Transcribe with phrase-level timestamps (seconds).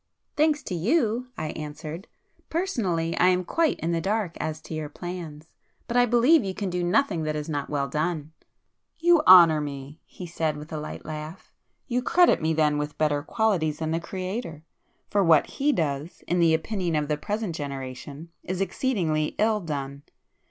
[0.35, 5.95] "Thanks to you!" I answered—"Personally I am quite in the dark as to your plans,—but
[5.95, 8.31] I believe you can do nothing that is not well done."
[8.97, 13.77] "You honour me!" he said with a light laugh—"You credit me then with better qualities
[13.77, 14.63] than the Creator!
[15.11, 20.01] For what He does, in the opinion of the present generation, is exceedingly ill done!